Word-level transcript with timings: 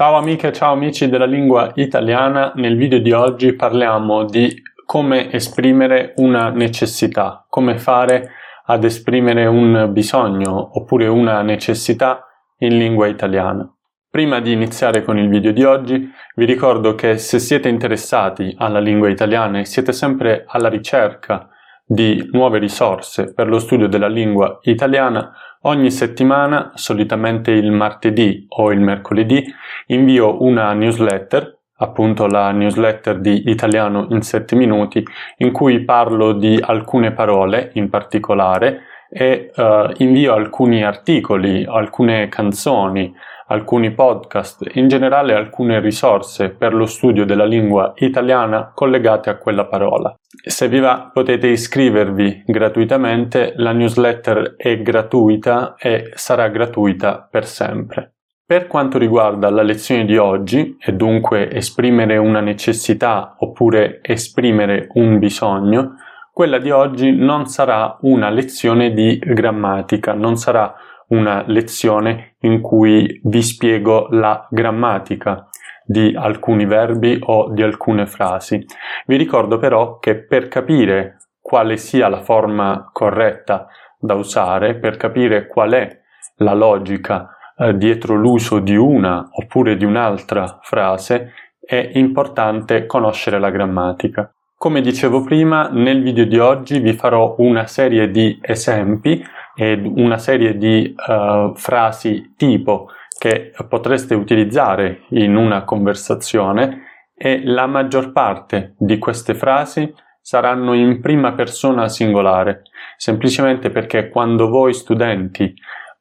Ciao 0.00 0.16
amiche 0.16 0.50
ciao 0.50 0.72
amici 0.72 1.10
della 1.10 1.26
lingua 1.26 1.72
italiana, 1.74 2.52
nel 2.54 2.74
video 2.74 3.00
di 3.00 3.12
oggi 3.12 3.52
parliamo 3.52 4.24
di 4.24 4.62
come 4.86 5.30
esprimere 5.30 6.14
una 6.16 6.48
necessità, 6.48 7.44
come 7.50 7.76
fare 7.76 8.30
ad 8.64 8.84
esprimere 8.84 9.44
un 9.44 9.90
bisogno 9.92 10.70
oppure 10.78 11.06
una 11.06 11.42
necessità 11.42 12.24
in 12.60 12.78
lingua 12.78 13.08
italiana. 13.08 13.70
Prima 14.08 14.40
di 14.40 14.52
iniziare 14.52 15.04
con 15.04 15.18
il 15.18 15.28
video 15.28 15.52
di 15.52 15.64
oggi, 15.64 16.10
vi 16.34 16.44
ricordo 16.46 16.94
che 16.94 17.18
se 17.18 17.38
siete 17.38 17.68
interessati 17.68 18.54
alla 18.56 18.80
lingua 18.80 19.10
italiana 19.10 19.58
e 19.58 19.66
siete 19.66 19.92
sempre 19.92 20.44
alla 20.46 20.70
ricerca 20.70 21.46
di 21.84 22.26
nuove 22.32 22.58
risorse 22.58 23.34
per 23.34 23.48
lo 23.48 23.58
studio 23.58 23.86
della 23.86 24.08
lingua 24.08 24.60
italiana, 24.62 25.30
Ogni 25.64 25.90
settimana, 25.90 26.72
solitamente 26.74 27.50
il 27.50 27.70
martedì 27.70 28.46
o 28.48 28.72
il 28.72 28.80
mercoledì, 28.80 29.44
invio 29.88 30.42
una 30.42 30.72
newsletter, 30.72 31.58
appunto 31.76 32.26
la 32.26 32.50
newsletter 32.50 33.20
di 33.20 33.50
Italiano 33.50 34.06
in 34.08 34.22
7 34.22 34.56
minuti, 34.56 35.04
in 35.36 35.52
cui 35.52 35.84
parlo 35.84 36.32
di 36.32 36.58
alcune 36.58 37.12
parole 37.12 37.72
in 37.74 37.90
particolare 37.90 38.84
e 39.10 39.50
uh, 39.54 39.92
invio 39.98 40.32
alcuni 40.32 40.82
articoli, 40.82 41.66
alcune 41.66 42.28
canzoni, 42.28 43.12
alcuni 43.50 43.90
podcast, 43.92 44.64
in 44.74 44.88
generale 44.88 45.34
alcune 45.34 45.80
risorse 45.80 46.50
per 46.50 46.72
lo 46.72 46.86
studio 46.86 47.24
della 47.24 47.44
lingua 47.44 47.92
italiana 47.96 48.70
collegate 48.74 49.28
a 49.28 49.36
quella 49.36 49.66
parola. 49.66 50.14
Se 50.30 50.68
vi 50.68 50.78
va 50.78 51.10
potete 51.12 51.48
iscrivervi 51.48 52.44
gratuitamente, 52.46 53.52
la 53.56 53.72
newsletter 53.72 54.54
è 54.56 54.80
gratuita 54.80 55.74
e 55.76 56.12
sarà 56.14 56.48
gratuita 56.48 57.26
per 57.28 57.44
sempre. 57.44 58.14
Per 58.46 58.66
quanto 58.66 58.98
riguarda 58.98 59.50
la 59.50 59.62
lezione 59.62 60.04
di 60.04 60.16
oggi, 60.16 60.76
e 60.80 60.92
dunque 60.92 61.52
esprimere 61.52 62.16
una 62.16 62.40
necessità 62.40 63.36
oppure 63.38 64.00
esprimere 64.02 64.88
un 64.94 65.18
bisogno, 65.18 65.94
quella 66.32 66.58
di 66.58 66.70
oggi 66.70 67.14
non 67.14 67.46
sarà 67.46 67.98
una 68.02 68.30
lezione 68.30 68.92
di 68.92 69.18
grammatica, 69.18 70.14
non 70.14 70.36
sarà 70.36 70.74
una 71.10 71.44
lezione 71.46 72.36
in 72.40 72.60
cui 72.60 73.20
vi 73.24 73.42
spiego 73.42 74.08
la 74.10 74.46
grammatica 74.50 75.48
di 75.84 76.14
alcuni 76.16 76.66
verbi 76.66 77.18
o 77.20 77.50
di 77.50 77.62
alcune 77.62 78.06
frasi. 78.06 78.64
Vi 79.06 79.16
ricordo 79.16 79.58
però 79.58 79.98
che 79.98 80.16
per 80.16 80.48
capire 80.48 81.18
quale 81.40 81.76
sia 81.76 82.08
la 82.08 82.20
forma 82.20 82.90
corretta 82.92 83.66
da 83.98 84.14
usare, 84.14 84.76
per 84.76 84.96
capire 84.96 85.46
qual 85.46 85.72
è 85.72 86.00
la 86.36 86.54
logica 86.54 87.36
eh, 87.56 87.76
dietro 87.76 88.14
l'uso 88.14 88.60
di 88.60 88.76
una 88.76 89.28
oppure 89.32 89.76
di 89.76 89.84
un'altra 89.84 90.60
frase, 90.62 91.32
è 91.60 91.90
importante 91.94 92.86
conoscere 92.86 93.38
la 93.38 93.50
grammatica. 93.50 94.32
Come 94.56 94.80
dicevo 94.80 95.22
prima, 95.22 95.68
nel 95.70 96.02
video 96.02 96.24
di 96.24 96.38
oggi 96.38 96.78
vi 96.80 96.92
farò 96.92 97.34
una 97.38 97.66
serie 97.66 98.10
di 98.10 98.38
esempi 98.42 99.24
una 99.64 100.18
serie 100.18 100.56
di 100.56 100.94
uh, 100.94 101.54
frasi 101.54 102.34
tipo 102.36 102.88
che 103.18 103.52
potreste 103.68 104.14
utilizzare 104.14 105.02
in 105.10 105.36
una 105.36 105.64
conversazione 105.64 106.84
e 107.14 107.42
la 107.44 107.66
maggior 107.66 108.12
parte 108.12 108.74
di 108.78 108.96
queste 108.96 109.34
frasi 109.34 109.92
saranno 110.22 110.72
in 110.72 111.00
prima 111.00 111.32
persona 111.32 111.88
singolare, 111.88 112.62
semplicemente 112.96 113.68
perché 113.68 114.08
quando 114.08 114.48
voi 114.48 114.72
studenti 114.72 115.52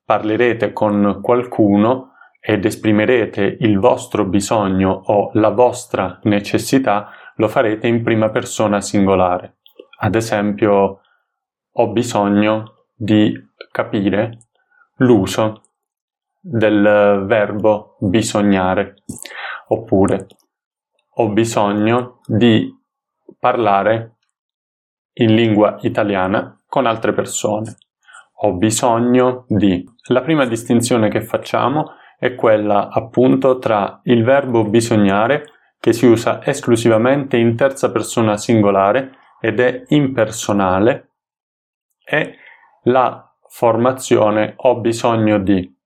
parlerete 0.06 0.72
con 0.72 1.20
qualcuno 1.22 2.14
ed 2.40 2.64
esprimerete 2.64 3.58
il 3.60 3.80
vostro 3.80 4.24
bisogno 4.24 5.02
o 5.06 5.32
la 5.34 5.50
vostra 5.50 6.20
necessità, 6.24 7.10
lo 7.36 7.50
farete 7.50 7.88
in 7.88 8.02
prima 8.02 8.30
persona 8.30 8.80
singolare. 8.80 9.58
Ad 10.00 10.16
esempio, 10.16 11.02
ho 11.72 11.88
bisogno 11.92 12.79
di 13.02 13.34
capire 13.72 14.40
l'uso 14.98 15.62
del 16.38 17.24
verbo 17.26 17.96
bisognare 18.02 18.96
oppure 19.68 20.28
ho 21.16 21.30
bisogno 21.30 22.20
di 22.26 22.70
parlare 23.40 24.18
in 25.14 25.34
lingua 25.34 25.78
italiana 25.82 26.62
con 26.68 26.86
altre 26.86 27.14
persone. 27.14 27.78
Ho 28.42 28.54
bisogno 28.54 29.46
di. 29.48 29.84
La 30.08 30.22
prima 30.22 30.46
distinzione 30.46 31.10
che 31.10 31.22
facciamo 31.22 31.94
è 32.18 32.36
quella 32.36 32.90
appunto 32.90 33.60
tra 33.60 34.02
il 34.04 34.24
verbo 34.24 34.66
bisognare 34.66 35.46
che 35.80 35.94
si 35.94 36.06
usa 36.06 36.46
esclusivamente 36.46 37.38
in 37.38 37.56
terza 37.56 37.92
persona 37.92 38.36
singolare 38.36 39.12
ed 39.40 39.60
è 39.62 39.84
impersonale 39.88 41.12
e 42.06 42.36
la 42.84 43.30
formazione 43.48 44.54
ho 44.56 44.80
bisogno 44.80 45.40
di. 45.40 45.78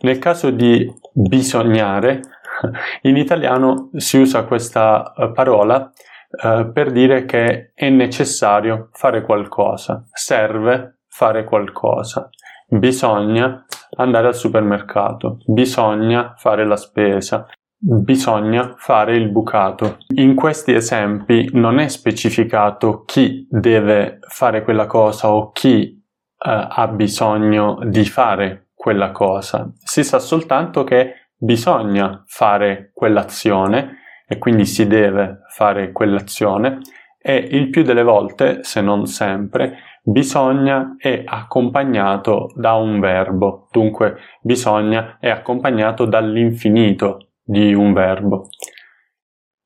Nel 0.00 0.18
caso 0.18 0.50
di 0.50 0.90
bisognare, 1.12 2.20
in 3.02 3.16
italiano 3.16 3.90
si 3.96 4.18
usa 4.18 4.44
questa 4.44 5.12
eh, 5.16 5.32
parola 5.32 5.90
eh, 6.30 6.70
per 6.72 6.92
dire 6.92 7.24
che 7.24 7.72
è 7.74 7.88
necessario 7.88 8.88
fare 8.92 9.22
qualcosa, 9.22 10.04
serve 10.12 11.00
fare 11.08 11.44
qualcosa, 11.44 12.28
bisogna 12.68 13.64
andare 13.96 14.28
al 14.28 14.34
supermercato, 14.34 15.38
bisogna 15.46 16.34
fare 16.36 16.64
la 16.64 16.76
spesa, 16.76 17.48
bisogna 17.76 18.74
fare 18.76 19.16
il 19.16 19.30
bucato. 19.30 19.98
In 20.14 20.34
questi 20.34 20.72
esempi 20.72 21.48
non 21.52 21.78
è 21.78 21.88
specificato 21.88 23.02
chi 23.04 23.46
deve 23.50 24.18
fare 24.28 24.62
quella 24.62 24.86
cosa 24.86 25.32
o 25.32 25.50
chi 25.50 25.99
ha 26.42 26.88
bisogno 26.88 27.78
di 27.84 28.04
fare 28.06 28.68
quella 28.74 29.10
cosa. 29.10 29.70
Si 29.76 30.02
sa 30.02 30.18
soltanto 30.18 30.84
che 30.84 31.32
bisogna 31.36 32.22
fare 32.26 32.90
quell'azione 32.94 33.98
e 34.26 34.38
quindi 34.38 34.64
si 34.64 34.86
deve 34.86 35.40
fare 35.48 35.92
quell'azione 35.92 36.80
e 37.22 37.36
il 37.36 37.68
più 37.68 37.82
delle 37.82 38.02
volte, 38.02 38.62
se 38.62 38.80
non 38.80 39.06
sempre, 39.06 39.78
bisogna 40.02 40.94
è 40.96 41.22
accompagnato 41.26 42.50
da 42.54 42.72
un 42.74 42.98
verbo, 43.00 43.68
dunque 43.70 44.16
bisogna 44.40 45.18
è 45.20 45.28
accompagnato 45.28 46.06
dall'infinito 46.06 47.32
di 47.42 47.74
un 47.74 47.92
verbo. 47.92 48.48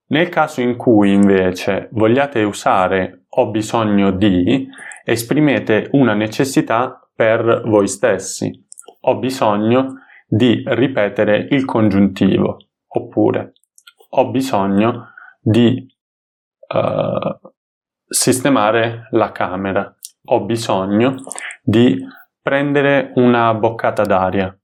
Nel 0.06 0.29
caso 0.29 0.61
in 0.61 0.77
cui 0.77 1.12
invece 1.12 1.89
vogliate 1.93 2.43
usare 2.43 3.27
ho 3.29 3.51
bisogno 3.51 4.11
di, 4.11 4.69
esprimete 5.05 5.89
una 5.93 6.15
necessità 6.15 7.09
per 7.15 7.63
voi 7.67 7.87
stessi. 7.87 8.51
Ho 9.03 9.19
bisogno 9.19 10.01
di 10.27 10.62
ripetere 10.67 11.47
il 11.51 11.65
congiuntivo, 11.65 12.56
oppure 12.87 13.53
ho 14.11 14.31
bisogno 14.31 15.11
di 15.41 15.87
uh, 16.69 17.51
sistemare 18.06 19.09
la 19.11 19.31
camera, 19.31 19.95
ho 20.27 20.45
bisogno 20.45 21.17
di 21.62 22.03
prendere 22.41 23.12
una 23.15 23.55
boccata 23.55 24.03
d'aria, 24.03 24.57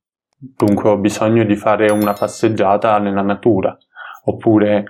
Dunque 0.43 0.89
ho 0.89 0.97
bisogno 0.97 1.45
di 1.45 1.55
fare 1.55 1.91
una 1.91 2.15
passeggiata 2.15 2.99
nella 2.99 3.21
natura. 3.21 3.77
Oppure 4.25 4.85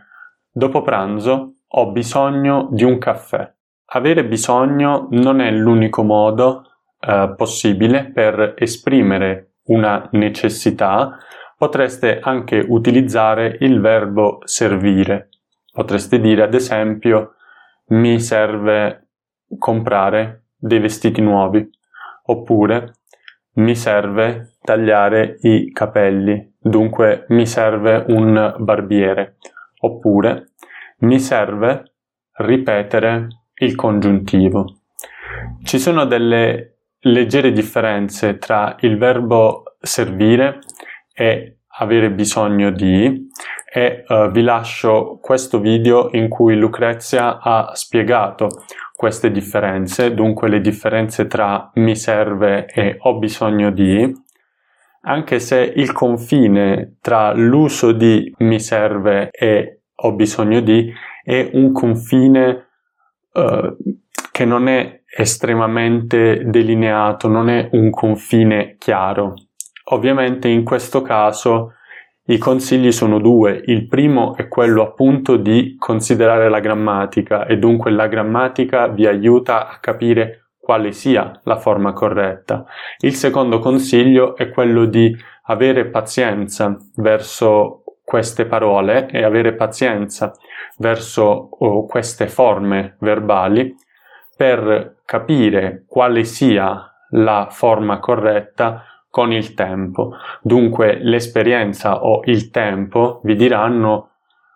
dopo 0.48 0.80
pranzo 0.82 1.54
ho 1.66 1.90
bisogno 1.90 2.68
di 2.70 2.84
un 2.84 2.98
caffè. 2.98 3.52
Avere 3.92 4.24
bisogno 4.24 5.08
non 5.10 5.40
è 5.40 5.50
l'unico 5.50 6.04
modo 6.04 6.64
eh, 7.00 7.34
possibile 7.36 8.04
per 8.04 8.54
esprimere 8.56 9.54
una 9.64 10.08
necessità. 10.12 11.16
Potreste 11.56 12.20
anche 12.20 12.64
utilizzare 12.68 13.56
il 13.60 13.80
verbo 13.80 14.38
servire. 14.44 15.30
Potreste 15.72 16.20
dire 16.20 16.42
ad 16.44 16.54
esempio 16.54 17.34
mi 17.88 18.20
serve 18.20 19.08
comprare 19.58 20.44
dei 20.56 20.78
vestiti 20.78 21.20
nuovi 21.20 21.68
oppure 22.26 22.92
mi 23.54 23.74
serve 23.74 24.56
tagliare 24.62 25.38
i 25.40 25.72
capelli, 25.72 26.54
dunque 26.60 27.24
mi 27.30 27.44
serve 27.44 28.04
un 28.06 28.54
barbiere, 28.58 29.36
oppure 29.80 30.52
mi 30.98 31.18
serve 31.18 31.94
ripetere 32.34 33.39
il 33.60 33.74
congiuntivo. 33.74 34.80
Ci 35.62 35.78
sono 35.78 36.04
delle 36.04 36.76
leggere 37.00 37.52
differenze 37.52 38.38
tra 38.38 38.76
il 38.80 38.98
verbo 38.98 39.76
servire 39.80 40.58
e 41.14 41.60
avere 41.78 42.10
bisogno 42.10 42.70
di 42.70 43.28
e 43.72 44.04
uh, 44.06 44.30
vi 44.30 44.42
lascio 44.42 45.18
questo 45.22 45.60
video 45.60 46.10
in 46.12 46.28
cui 46.28 46.56
Lucrezia 46.56 47.38
ha 47.38 47.70
spiegato 47.74 48.48
queste 48.94 49.30
differenze, 49.30 50.12
dunque 50.12 50.48
le 50.48 50.60
differenze 50.60 51.26
tra 51.26 51.70
mi 51.74 51.96
serve 51.96 52.66
e 52.66 52.96
ho 52.98 53.18
bisogno 53.18 53.70
di, 53.70 54.12
anche 55.02 55.38
se 55.38 55.60
il 55.60 55.92
confine 55.92 56.96
tra 57.00 57.32
l'uso 57.32 57.92
di 57.92 58.34
mi 58.38 58.60
serve 58.60 59.30
e 59.30 59.82
ho 59.94 60.12
bisogno 60.12 60.60
di 60.60 60.92
è 61.22 61.48
un 61.52 61.72
confine 61.72 62.69
uh, 63.32 63.76
che 64.30 64.44
non 64.44 64.68
è 64.68 65.02
estremamente 65.16 66.44
delineato, 66.44 67.28
non 67.28 67.48
è 67.48 67.68
un 67.72 67.90
confine 67.90 68.76
chiaro. 68.78 69.34
Ovviamente 69.92 70.48
in 70.48 70.64
questo 70.64 71.02
caso 71.02 71.74
i 72.30 72.38
consigli 72.38 72.92
sono 72.92 73.18
due. 73.18 73.60
Il 73.66 73.88
primo 73.88 74.36
è 74.36 74.46
quello 74.46 74.82
appunto 74.82 75.36
di 75.36 75.74
considerare 75.76 76.48
la 76.48 76.60
grammatica 76.60 77.44
e 77.46 77.58
dunque 77.58 77.90
la 77.90 78.06
grammatica 78.06 78.86
vi 78.86 79.06
aiuta 79.06 79.68
a 79.68 79.78
capire 79.80 80.50
quale 80.56 80.92
sia 80.92 81.40
la 81.44 81.56
forma 81.56 81.92
corretta. 81.92 82.64
Il 83.00 83.14
secondo 83.14 83.58
consiglio 83.58 84.36
è 84.36 84.50
quello 84.50 84.84
di 84.84 85.12
avere 85.46 85.86
pazienza 85.86 86.78
verso 86.96 87.79
queste 88.10 88.44
parole 88.44 89.08
e 89.08 89.22
avere 89.22 89.54
pazienza 89.54 90.32
verso 90.78 91.22
oh, 91.56 91.86
queste 91.86 92.26
forme 92.26 92.96
verbali 92.98 93.72
per 94.36 94.96
capire 95.04 95.84
quale 95.86 96.24
sia 96.24 96.92
la 97.10 97.46
forma 97.52 98.00
corretta 98.00 98.82
con 99.08 99.30
il 99.30 99.54
tempo. 99.54 100.16
Dunque 100.42 100.98
l'esperienza 101.00 102.02
o 102.02 102.22
il 102.24 102.50
tempo 102.50 103.20
vi 103.22 103.36
diranno 103.36 104.08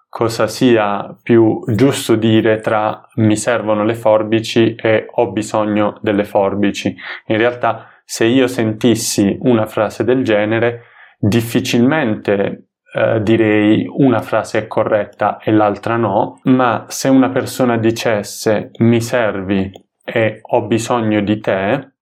cosa 0.09 0.49
sia 0.49 1.17
più 1.23 1.63
giusto 1.69 2.17
dire 2.17 2.59
tra 2.59 3.07
mi 3.19 3.37
servono 3.37 3.85
le 3.85 3.95
forbici 3.95 4.75
e 4.75 5.07
ho 5.09 5.31
bisogno 5.31 6.01
delle 6.01 6.25
forbici. 6.25 6.93
In 7.27 7.37
realtà 7.37 7.87
se 8.05 8.25
io 8.25 8.49
sentissi 8.49 9.39
una 9.43 9.67
frase 9.67 10.03
del 10.03 10.25
genere 10.25 10.87
difficilmente 11.21 12.71
eh, 12.97 13.21
direi 13.23 13.87
una 13.89 14.21
frase 14.21 14.59
è 14.59 14.67
corretta 14.69 15.39
e 15.39 15.51
l'altra 15.51 15.97
no, 15.97 16.39
ma 16.45 16.85
se 16.87 17.09
una 17.09 17.29
persona 17.29 17.77
dicesse 17.77 18.71
mi 18.79 19.01
servi 19.01 19.69
e 20.05 20.39
ho 20.41 20.63
bisogno 20.67 21.21
di 21.21 21.41
te, 21.41 21.95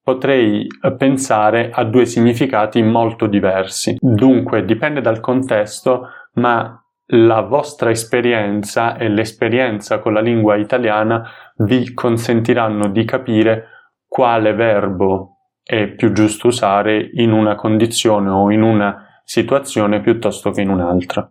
potrei 0.00 0.68
pensare 0.96 1.70
a 1.72 1.82
due 1.82 2.06
significati 2.06 2.80
molto 2.80 3.26
diversi. 3.26 3.96
Dunque 3.98 4.64
dipende 4.64 5.00
dal 5.00 5.18
contesto, 5.18 6.10
ma 6.34 6.80
la 7.10 7.40
vostra 7.40 7.90
esperienza 7.90 8.96
e 8.96 9.08
l'esperienza 9.08 9.98
con 9.98 10.12
la 10.12 10.20
lingua 10.20 10.54
italiana 10.54 11.28
vi 11.56 11.92
consentiranno 11.92 12.88
di 12.88 13.04
capire 13.04 13.64
quale 14.06 14.54
verbo 14.54 15.38
è 15.60 15.88
più 15.88 16.12
giusto 16.12 16.46
usare 16.46 17.10
in 17.14 17.32
una 17.32 17.56
condizione 17.56 18.28
o 18.30 18.52
in 18.52 18.62
una 18.62 19.05
situazione 19.26 20.00
piuttosto 20.00 20.52
che 20.52 20.60
in 20.60 20.70
un'altra. 20.70 21.28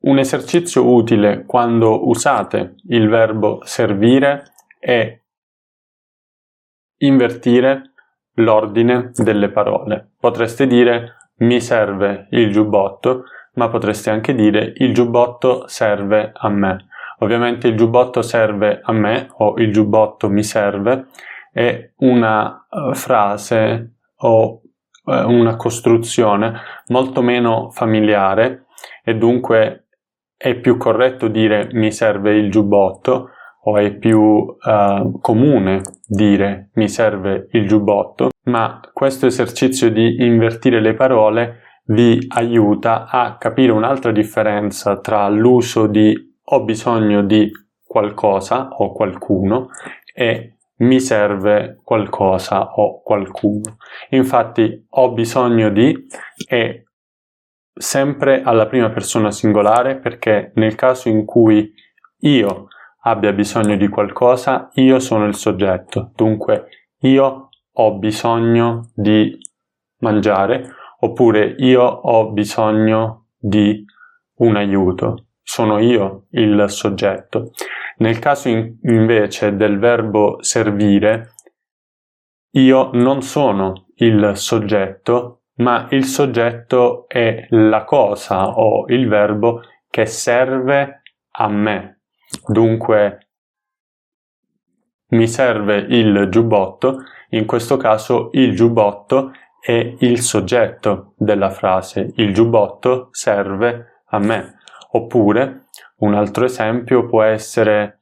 Un 0.00 0.18
esercizio 0.18 0.86
utile 0.92 1.44
quando 1.46 2.06
usate 2.06 2.74
il 2.88 3.08
verbo 3.08 3.60
servire 3.64 4.52
è 4.78 5.18
invertire 6.98 7.92
l'ordine 8.34 9.10
delle 9.14 9.48
parole. 9.48 10.10
Potreste 10.20 10.66
dire 10.66 11.16
mi 11.38 11.60
serve 11.62 12.28
il 12.32 12.52
giubbotto, 12.52 13.24
ma 13.54 13.70
potreste 13.70 14.10
anche 14.10 14.34
dire 14.34 14.74
il 14.76 14.92
giubbotto 14.92 15.66
serve 15.66 16.30
a 16.34 16.50
me. 16.50 16.88
Ovviamente 17.20 17.68
il 17.68 17.76
giubbotto 17.76 18.20
serve 18.20 18.80
a 18.82 18.92
me 18.92 19.28
o 19.38 19.54
il 19.56 19.72
giubbotto 19.72 20.28
mi 20.28 20.42
serve 20.42 21.06
è 21.50 21.92
una 21.98 22.66
uh, 22.68 22.92
frase 22.92 23.94
o 24.16 24.60
uh, 25.04 25.30
una 25.30 25.56
costruzione 25.56 26.54
molto 26.88 27.22
meno 27.22 27.70
familiare 27.70 28.66
e 29.04 29.14
dunque 29.14 29.86
è 30.36 30.54
più 30.56 30.76
corretto 30.76 31.28
dire 31.28 31.68
mi 31.72 31.90
serve 31.92 32.36
il 32.36 32.50
giubbotto 32.50 33.30
o 33.66 33.78
è 33.78 33.94
più 33.96 34.20
uh, 34.20 35.18
comune 35.20 35.80
dire 36.06 36.70
mi 36.74 36.88
serve 36.88 37.48
il 37.52 37.66
giubbotto, 37.66 38.30
ma 38.44 38.80
questo 38.92 39.26
esercizio 39.26 39.90
di 39.90 40.22
invertire 40.22 40.80
le 40.80 40.94
parole 40.94 41.60
vi 41.86 42.18
aiuta 42.28 43.06
a 43.06 43.36
capire 43.36 43.72
un'altra 43.72 44.10
differenza 44.10 44.98
tra 45.00 45.28
l'uso 45.28 45.86
di 45.86 46.32
ho 46.46 46.62
bisogno 46.64 47.22
di 47.22 47.50
qualcosa 47.86 48.68
o 48.68 48.92
qualcuno 48.92 49.68
e 50.14 50.56
mi 50.76 51.00
serve 51.00 51.80
qualcosa 51.82 52.72
o 52.74 53.02
qualcuno. 53.02 53.76
Infatti 54.10 54.86
ho 54.88 55.12
bisogno 55.12 55.70
di 55.70 56.06
è 56.46 56.82
sempre 57.76 58.42
alla 58.42 58.66
prima 58.66 58.90
persona 58.90 59.30
singolare 59.30 59.98
perché 59.98 60.52
nel 60.54 60.74
caso 60.74 61.08
in 61.08 61.24
cui 61.24 61.72
io 62.20 62.68
abbia 63.06 63.32
bisogno 63.32 63.76
di 63.76 63.88
qualcosa, 63.88 64.70
io 64.74 64.98
sono 64.98 65.26
il 65.26 65.34
soggetto. 65.34 66.12
Dunque, 66.14 66.68
io 67.00 67.48
ho 67.72 67.98
bisogno 67.98 68.90
di 68.94 69.36
mangiare, 69.98 70.74
oppure 71.00 71.54
io 71.58 71.82
ho 71.82 72.30
bisogno 72.32 73.26
di 73.36 73.84
un 74.36 74.56
aiuto. 74.56 75.26
Sono 75.42 75.78
io 75.78 76.26
il 76.30 76.64
soggetto. 76.68 77.50
Nel 77.98 78.18
caso 78.18 78.48
in, 78.48 78.78
invece 78.82 79.56
del 79.56 79.78
verbo 79.78 80.42
servire, 80.42 81.34
io 82.52 82.90
non 82.92 83.22
sono 83.22 83.86
il 83.96 84.32
soggetto, 84.36 85.42
ma 85.56 85.86
il 85.90 86.04
soggetto 86.04 87.06
è 87.08 87.46
la 87.50 87.84
cosa 87.84 88.48
o 88.48 88.86
il 88.88 89.08
verbo 89.08 89.62
che 89.88 90.06
serve 90.06 91.02
a 91.30 91.48
me. 91.48 92.00
Dunque 92.46 93.28
mi 95.08 95.28
serve 95.28 95.76
il 95.76 96.28
giubbotto, 96.28 97.04
in 97.30 97.46
questo 97.46 97.76
caso 97.76 98.30
il 98.32 98.54
giubbotto 98.54 99.32
è 99.60 99.94
il 100.00 100.20
soggetto 100.20 101.14
della 101.16 101.50
frase, 101.50 102.12
il 102.16 102.34
giubbotto 102.34 103.08
serve 103.12 104.02
a 104.06 104.18
me. 104.18 104.56
Oppure 104.90 105.63
un 106.04 106.14
altro 106.14 106.44
esempio 106.44 107.06
può 107.06 107.22
essere 107.22 107.98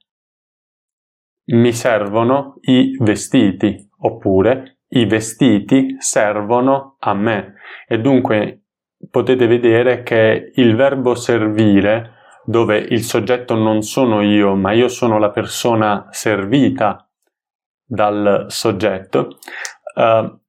mi 1.45 1.73
servono 1.73 2.55
i 2.61 2.95
vestiti, 2.99 3.89
oppure 3.99 4.79
i 4.89 5.05
vestiti 5.05 5.95
servono 5.99 6.95
a 6.99 7.13
me. 7.13 7.55
E 7.87 7.99
dunque 7.99 8.63
potete 9.09 9.47
vedere 9.47 10.03
che 10.03 10.51
il 10.55 10.75
verbo 10.75 11.15
servire 11.15 12.11
dove 12.45 12.77
il 12.77 13.03
soggetto 13.03 13.55
non 13.55 13.81
sono 13.81 14.21
io, 14.21 14.55
ma 14.55 14.71
io 14.73 14.87
sono 14.87 15.17
la 15.17 15.31
persona 15.31 16.07
servita 16.11 17.09
dal 17.85 18.45
soggetto, 18.47 19.37
eh, 19.95 20.39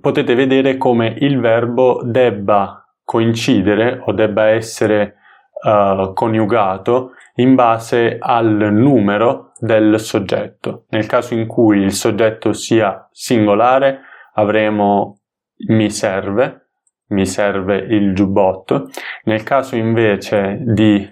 potete 0.00 0.34
vedere 0.34 0.76
come 0.76 1.14
il 1.18 1.40
verbo 1.40 2.00
debba 2.02 2.84
coincidere 3.04 4.02
o 4.04 4.12
debba 4.12 4.48
essere 4.48 5.19
eh, 5.62 6.10
coniugato 6.14 7.12
in 7.34 7.54
base 7.54 8.16
al 8.18 8.72
numero 8.72 9.52
del 9.58 10.00
soggetto. 10.00 10.86
Nel 10.90 11.06
caso 11.06 11.34
in 11.34 11.46
cui 11.46 11.80
il 11.80 11.92
soggetto 11.92 12.52
sia 12.52 13.08
singolare 13.10 14.00
avremo 14.34 15.20
mi 15.68 15.90
serve, 15.90 16.68
mi 17.08 17.26
serve 17.26 17.76
il 17.76 18.14
giubbotto. 18.14 18.88
Nel 19.24 19.42
caso 19.42 19.76
invece 19.76 20.58
di 20.62 21.10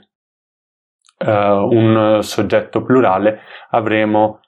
uh, 1.18 1.30
un 1.30 2.18
soggetto 2.22 2.82
plurale 2.82 3.40
avremo 3.70 4.40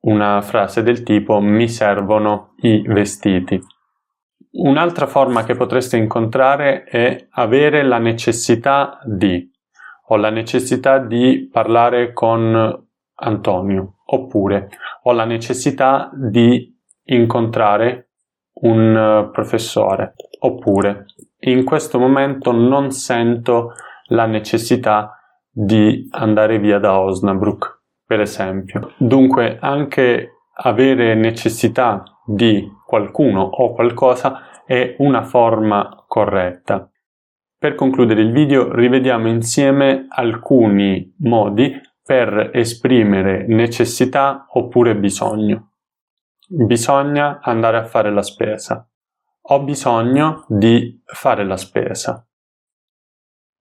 una 0.00 0.42
frase 0.42 0.82
del 0.82 1.02
tipo 1.02 1.40
mi 1.40 1.68
servono 1.68 2.54
i 2.58 2.82
vestiti. 2.86 3.58
Un'altra 4.56 5.06
forma 5.06 5.44
che 5.44 5.54
potreste 5.54 5.96
incontrare 5.96 6.84
è 6.84 7.26
avere 7.30 7.82
la 7.82 7.98
necessità 7.98 8.98
di 9.04 9.50
ho 10.08 10.16
la 10.16 10.30
necessità 10.30 10.98
di 10.98 11.48
parlare 11.50 12.12
con 12.12 12.86
Antonio 13.16 13.94
oppure 14.04 14.68
ho 15.04 15.12
la 15.12 15.24
necessità 15.24 16.10
di 16.12 16.72
incontrare 17.04 18.10
un 18.60 18.96
eh, 18.96 19.30
professore 19.30 20.14
oppure 20.40 21.06
in 21.46 21.64
questo 21.64 21.98
momento 21.98 22.52
non 22.52 22.90
sento 22.90 23.72
la 24.08 24.26
necessità 24.26 25.18
di 25.50 26.08
andare 26.10 26.58
via 26.58 26.78
da 26.78 26.98
Osnabrück, 26.98 27.80
per 28.06 28.20
esempio. 28.20 28.92
Dunque 28.96 29.58
anche 29.60 30.30
avere 30.56 31.14
necessità 31.14 32.02
di 32.24 32.66
qualcuno 32.94 33.40
o 33.40 33.72
qualcosa 33.72 34.62
è 34.64 34.94
una 34.98 35.24
forma 35.24 36.04
corretta. 36.06 36.88
Per 37.58 37.74
concludere 37.74 38.20
il 38.20 38.30
video 38.30 38.72
rivediamo 38.72 39.26
insieme 39.26 40.06
alcuni 40.08 41.12
modi 41.18 41.72
per 42.04 42.50
esprimere 42.52 43.46
necessità 43.48 44.46
oppure 44.48 44.94
bisogno. 44.94 45.72
Bisogna 46.46 47.40
andare 47.42 47.78
a 47.78 47.84
fare 47.84 48.12
la 48.12 48.22
spesa. 48.22 48.88
Ho 49.48 49.64
bisogno 49.64 50.44
di 50.46 51.02
fare 51.04 51.44
la 51.44 51.56
spesa. 51.56 52.24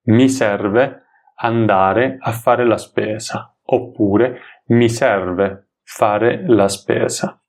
Mi 0.09 0.29
serve 0.29 1.05
andare 1.37 2.17
a 2.19 2.31
fare 2.33 2.65
la 2.65 2.77
spesa. 2.77 3.57
Oppure 3.63 4.41
mi 4.67 4.89
serve 4.89 5.69
fare 5.81 6.43
la 6.45 6.67
spesa. 6.67 7.42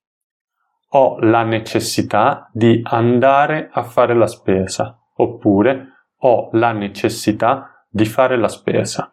Ho 0.96 1.18
la 1.22 1.42
necessità 1.42 2.48
di 2.52 2.80
andare 2.84 3.68
a 3.72 3.82
fare 3.82 4.14
la 4.14 4.28
spesa. 4.28 4.96
Oppure 5.16 5.88
ho 6.18 6.50
la 6.52 6.70
necessità 6.70 7.84
di 7.90 8.04
fare 8.04 8.36
la 8.36 8.46
spesa. 8.46 9.10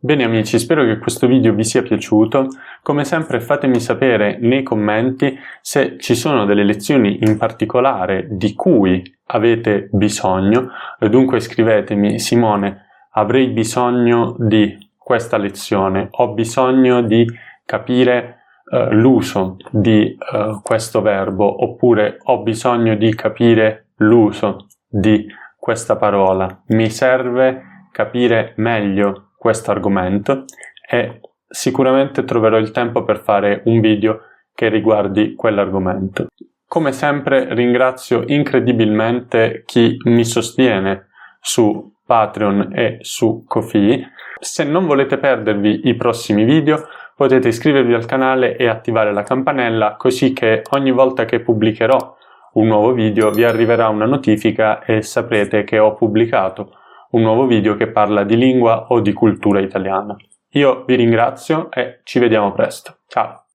Bene 0.00 0.24
amici, 0.24 0.58
spero 0.58 0.84
che 0.84 0.98
questo 0.98 1.28
video 1.28 1.52
vi 1.54 1.62
sia 1.62 1.82
piaciuto. 1.82 2.48
Come 2.82 3.04
sempre 3.04 3.40
fatemi 3.40 3.78
sapere 3.78 4.38
nei 4.40 4.64
commenti 4.64 5.38
se 5.60 5.98
ci 6.00 6.16
sono 6.16 6.44
delle 6.44 6.64
lezioni 6.64 7.18
in 7.20 7.36
particolare 7.36 8.26
di 8.30 8.54
cui 8.54 9.00
avete 9.26 9.88
bisogno. 9.92 10.70
Dunque 10.98 11.38
scrivetemi 11.38 12.18
Simone, 12.18 12.86
avrei 13.12 13.48
bisogno 13.50 14.34
di 14.36 14.76
questa 14.96 15.36
lezione, 15.36 16.08
ho 16.10 16.32
bisogno 16.32 17.02
di 17.02 17.24
capire 17.64 18.38
uh, 18.70 18.92
l'uso 18.92 19.56
di 19.70 20.16
uh, 20.32 20.60
questo 20.62 21.00
verbo 21.02 21.62
oppure 21.64 22.18
ho 22.24 22.42
bisogno 22.42 22.94
di 22.96 23.14
capire 23.14 23.88
l'uso 23.96 24.66
di 24.86 25.26
questa 25.58 25.96
parola. 25.96 26.62
Mi 26.68 26.90
serve 26.90 27.86
capire 27.92 28.52
meglio 28.56 29.30
questo 29.36 29.70
argomento 29.70 30.44
e 30.88 31.20
sicuramente 31.48 32.24
troverò 32.24 32.58
il 32.58 32.70
tempo 32.70 33.04
per 33.04 33.20
fare 33.20 33.62
un 33.64 33.80
video 33.80 34.20
che 34.54 34.68
riguardi 34.68 35.34
quell'argomento. 35.34 36.26
Come 36.66 36.92
sempre 36.92 37.54
ringrazio 37.54 38.24
incredibilmente 38.26 39.62
chi 39.64 39.96
mi 40.04 40.24
sostiene 40.24 41.06
su 41.40 41.94
Patreon 42.04 42.72
e 42.74 42.98
su 43.00 43.44
Kofi. 43.46 44.04
Se 44.40 44.64
non 44.64 44.86
volete 44.86 45.18
perdervi 45.18 45.82
i 45.84 45.94
prossimi 45.94 46.44
video 46.44 46.86
potete 47.18 47.48
iscrivervi 47.48 47.94
al 47.94 48.06
canale 48.06 48.56
e 48.56 48.68
attivare 48.68 49.12
la 49.12 49.24
campanella 49.24 49.96
così 49.96 50.32
che 50.32 50.62
ogni 50.70 50.92
volta 50.92 51.24
che 51.24 51.40
pubblicherò 51.40 52.16
un 52.52 52.66
nuovo 52.68 52.92
video 52.92 53.32
vi 53.32 53.42
arriverà 53.42 53.88
una 53.88 54.06
notifica 54.06 54.84
e 54.84 55.02
saprete 55.02 55.64
che 55.64 55.80
ho 55.80 55.94
pubblicato 55.94 56.76
un 57.10 57.22
nuovo 57.22 57.46
video 57.46 57.74
che 57.74 57.88
parla 57.88 58.22
di 58.22 58.36
lingua 58.36 58.86
o 58.90 59.00
di 59.00 59.12
cultura 59.12 59.58
italiana. 59.58 60.14
Io 60.50 60.84
vi 60.86 60.94
ringrazio 60.94 61.72
e 61.72 62.02
ci 62.04 62.20
vediamo 62.20 62.52
presto. 62.52 62.98
Ciao! 63.08 63.46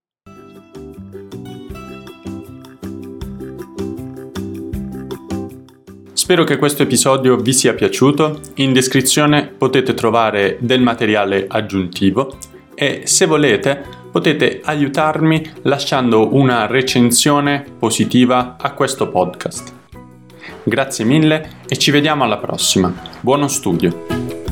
Spero 6.12 6.44
che 6.44 6.58
questo 6.58 6.84
episodio 6.84 7.38
vi 7.38 7.54
sia 7.54 7.74
piaciuto. 7.74 8.42
In 8.56 8.74
descrizione 8.74 9.48
potete 9.48 9.94
trovare 9.94 10.58
del 10.60 10.82
materiale 10.82 11.46
aggiuntivo 11.48 12.52
e 12.76 13.02
se 13.06 13.26
volete 13.26 14.02
potete 14.12 14.62
aiutarmi 14.64 15.54
lasciando 15.64 16.36
una 16.36 16.68
recensione 16.68 17.66
positiva 17.80 18.58
a 18.60 18.72
questo 18.74 19.10
podcast. 19.10 19.74
Grazie 20.64 21.04
mille 21.04 21.50
e 21.68 21.78
ci 21.78 21.92
vediamo 21.92 22.24
alla 22.24 22.38
prossima. 22.38 22.94
Buono 23.20 23.48
studio! 23.48 24.43